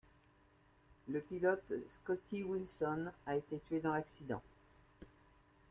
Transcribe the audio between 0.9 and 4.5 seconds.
Le pilote, Scotty Wilson, a été tué dans l'accident.